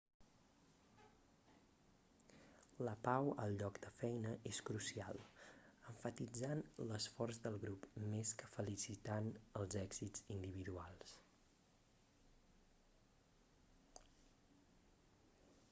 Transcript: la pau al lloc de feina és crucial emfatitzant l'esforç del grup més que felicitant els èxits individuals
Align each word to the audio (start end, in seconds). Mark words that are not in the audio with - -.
la 2.87 2.93
pau 3.07 3.25
al 3.43 3.51
lloc 3.59 3.75
de 3.83 3.91
feina 3.97 4.31
és 4.51 4.61
crucial 4.69 5.19
emfatitzant 5.91 6.63
l'esforç 6.91 7.41
del 7.43 7.57
grup 7.65 7.85
més 8.13 8.31
que 8.41 8.49
felicitant 8.55 9.29
els 9.61 9.77
èxits 9.83 10.25
individuals 10.37 11.15